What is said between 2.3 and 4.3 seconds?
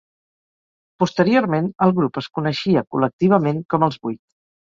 coneixia col·lectivament com Els vuit.